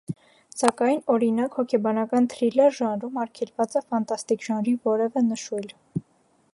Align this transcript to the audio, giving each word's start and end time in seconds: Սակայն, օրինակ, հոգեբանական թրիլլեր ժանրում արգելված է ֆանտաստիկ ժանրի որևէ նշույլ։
Սակայն, 0.59 1.01
օրինակ, 1.15 1.57
հոգեբանական 1.59 2.29
թրիլլեր 2.31 2.73
ժանրում 2.79 3.21
արգելված 3.25 3.79
է 3.81 3.85
ֆանտաստիկ 3.93 4.49
ժանրի 4.49 4.77
որևէ 4.91 5.27
նշույլ։ 5.29 5.71